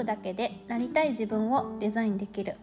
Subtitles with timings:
[0.00, 2.56] プだけでなりたい自分をデザインできる。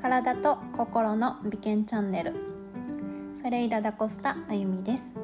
[0.00, 2.32] 体と心の美健チャンネル。
[2.32, 5.14] フェレイラ・ダ・コスタあゆみです。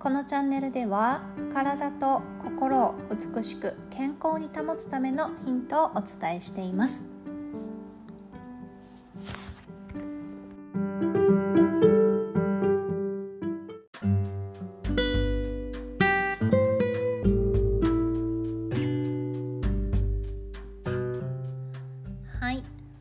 [0.00, 1.22] このチャンネルでは
[1.54, 7.11] 体と心を美しく健康に保つためのヒントをお伝えしています。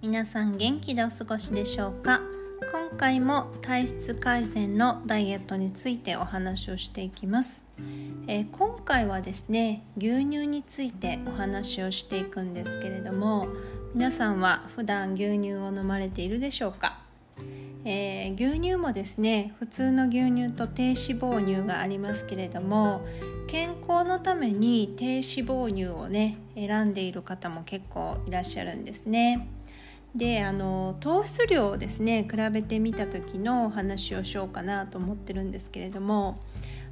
[0.01, 2.21] 皆さん元気でお過ごしでしょうか？
[2.71, 7.63] 今回も体質改善のダイエットについてお話をしていきます、
[8.25, 13.47] えー、今回はですね牛乳についてお話をしていくんですけれども
[13.93, 16.99] 皆さんは普段牛乳を飲まれているでしょうか？
[17.85, 23.05] えー、牛乳もですね普通の牛乳と低脂肪乳がありますけれども
[23.47, 29.47] 健康のために低脂肪乳をね選んでいる方も結構いらっしゃるんですね。
[30.15, 36.39] であの糖質量をですね比べてみた時のお話をしようかなと思ってるんですけれども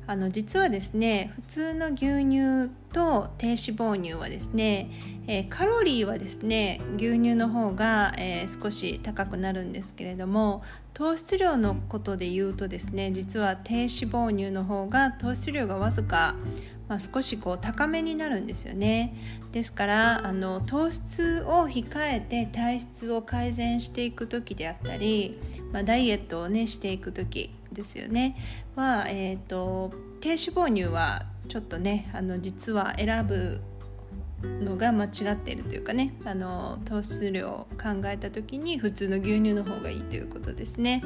[0.07, 4.89] あの実はですね普通の牛乳と低脂肪乳はですね、
[5.27, 10.63] えー、カロリーはですね牛乳の方が、えー、少し高くなるんですけれども
[10.95, 16.33] 糖質量のことで言うとですね実は低脂肪乳の方が糖質量がわずか
[16.89, 19.15] まあ、少しこう高めになるんですよね
[19.51, 25.39] ですからあの糖質を控えて体質を改善していく時であったり、
[25.71, 28.35] まあ、ダイエットをねしていく時ですよね
[28.75, 33.61] は、えーと、低脂肪乳はちょっとねあの実は選ぶ
[34.41, 41.03] のが間違っているというかねあの糖質量を考えた時に普通の牛乳の方がいいということですね。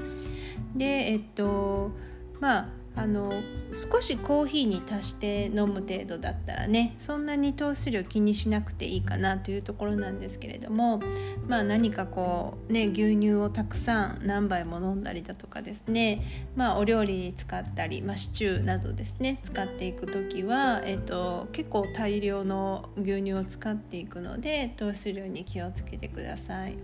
[0.76, 1.92] でえっと
[2.40, 3.42] まああの
[3.74, 11.02] 少しコーヒーに足して飲む程度だったらねそんなに糖質量気にしなくていいかなというところなんですけれども
[11.48, 26.76] まあ何かこうね牛乳をたくさん何杯も飲んだりだとかですねまあお料理に使ったり、まあ、シチューなどですね使っていく時は、えっと、結構大量の牛乳を使っていくので糖質量に気をつけてください。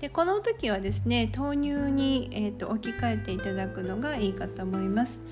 [0.00, 5.22] でこの時はですね豆乳に、えっと、置き換えていただくのがいいかと思います。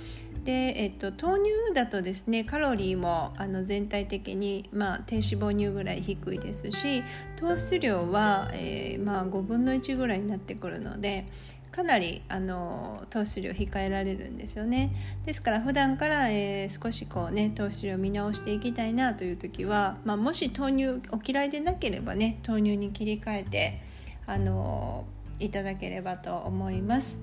[0.44, 7.02] で、えっと、豆乳だとですねカロリーもあの全体的に、まあ、低脂肪乳ぐらい低いですし
[7.36, 11.26] 糖質量は、えー、まあ、5分の1ぐらいになってくるので
[11.70, 14.92] かなりあの糖質量控えられるんですよね
[15.24, 23.80] ですから普段から、えー、少しこうね糖質量見直していきたいなという時は、まあ、もし豆乳お嫌いでなければね豆乳に切り替えて
[24.26, 25.06] あの
[25.38, 27.18] いただければと思います。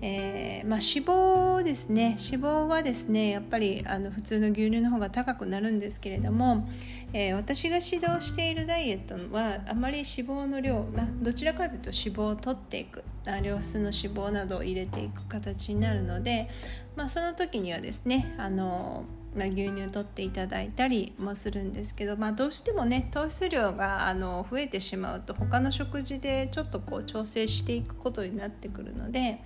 [0.00, 2.16] えー、まあ、脂肪ですね。
[2.20, 6.68] 脂肪はですねやっぱりあの普通の牛乳の方が高くなるんですけれども、
[7.12, 13.04] えー、私が指導しているダイエットはあまり脂肪の量、まあ、どちらかというと脂肪を取っていく
[13.42, 16.48] 良質の脂肪などを入れていく形になるので、
[16.96, 19.04] まあ、その時にはですねあの
[19.36, 29.40] まあ、牛乳取っていただいたりもするんですけど、まあ、どうしてもね糖質量があの増えてしまうと他の食事でちょっとこう調整していくことになってくるので、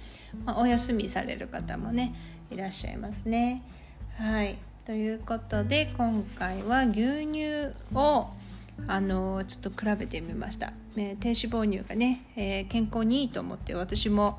[0.45, 2.15] まあ、お休みされる方もね
[2.51, 3.63] いらっしゃいますね。
[4.17, 8.29] はいということで今回は牛乳を
[8.87, 14.39] あのちょっと比べてみました、低脂肪乳がね、えー、健康にいいと思って私も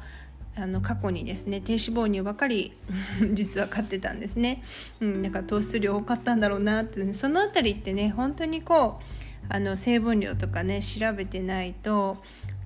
[0.60, 2.74] あの過去にですね低脂肪乳ばかり
[3.34, 4.64] 実は買ってたんですね、
[5.00, 9.04] うん、だから糖質量多かったんだろうなって、ね、その辺りってね本当にこう
[9.48, 12.18] あの成分量とかね調べてないと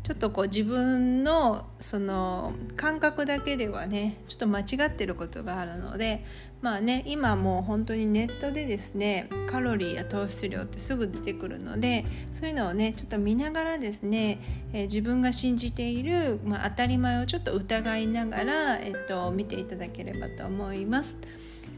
[0.04, 6.26] ちょっとこう自分のその感覚だけではねちょっと間違ってることがあるので
[6.62, 12.04] まあね今もう本当にネットでですねカロリーや糖質量ってすぐ出てくるので
[12.34, 14.40] そういうのをねちょっと見ながらですね、
[14.74, 21.18] えー、自分が信じている、まあ、当たり前をちょっと疑いながら、えっと、見ていただければと思います。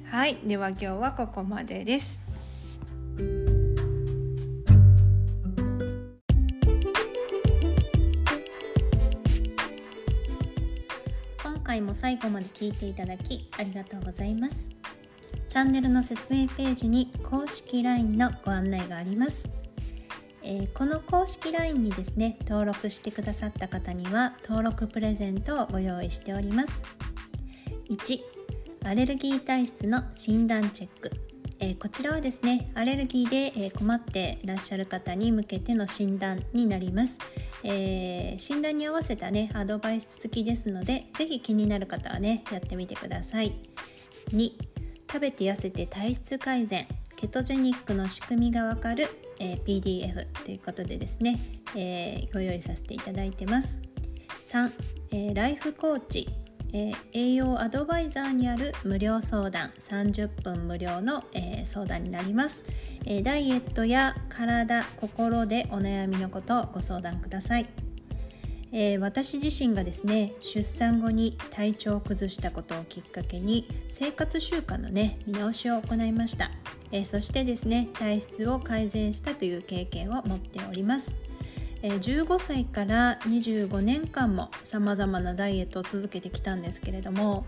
[0.10, 2.25] はいでは今日はここまでです。
[11.76, 14.70] 回も最後まで聞いていただきありがとうございます。
[15.50, 19.46] チャンネルの説明ページに公式 LINE のご案内があります。
[20.42, 26.82] えー、この公式 LINE にですね、登録してくださった方には登録プレゼントをご用意しております。
[27.90, 28.20] 1、
[28.86, 31.25] アレルギー体質の診断チェック。
[31.60, 37.18] えー、こちらはですねアレルギーで、え困っていらっしゃる方に向けての診断になります、
[37.64, 43.54] えー、診断に合わせたねアドバイス付きですので是非気になる方はねやってみてください。
[44.32, 44.52] 2
[45.16, 46.88] 食べて痩せて体質改善。
[47.16, 49.08] ケトジェニックの仕組みがわかる、
[49.40, 51.40] えー、PDF ということでですね、
[51.76, 53.80] え、ご用意させていただいてます。
[54.46, 54.72] 3、
[55.12, 56.28] えー、ライフコーチ、
[56.74, 62.64] え栄養アドバイザーにある無料相談30分無料の、え相談になります、
[63.06, 67.86] えダイエットや体心でお悩みのことをご相談ください。
[68.78, 76.52] え、私自身がですね出産後に体調を崩したことをきっかけに生活習慣のね見直しを行いました、
[76.92, 81.16] え、そしてですね体質を改善したという経験を持っております、
[81.94, 87.46] 15歳から25年間もさまざまなダイエットを続けてきたんですけれども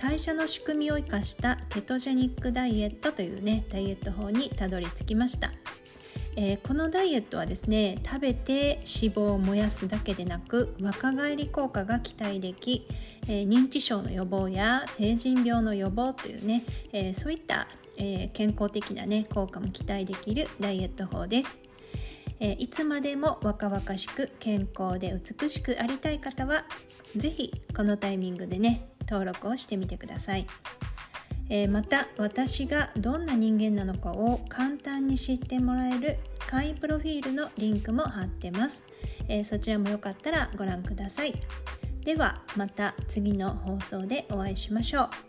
[0.00, 5.52] 代謝の仕組みを生かしたケトジェニックダイエットというねダイエット法にたどり着きました
[6.40, 12.86] えー、このダイエットはですね食べて脂肪を燃やすだけでなく若返り効果が期待でき、
[13.24, 17.66] えー、認知症の予防や成人病の予防というね、えー、そういった、
[17.96, 21.67] え健康的な、ね、効果も期待できるダイエット法です。
[22.40, 26.64] えいつまでも若々しく健康で美しくありたい方は
[27.16, 30.46] 是非このタイミングでね登録をしてみてください。
[31.50, 38.84] え、また私がどんな人間なのかを簡単に知ってもらえる会員プロフィールのリンクも貼ってます、
[39.28, 41.34] え、そちらもよかったらご覧ください。
[42.04, 45.27] ではまた次の放送でお会いしましょう。